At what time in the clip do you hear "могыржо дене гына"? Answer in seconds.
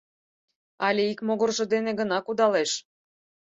1.27-2.17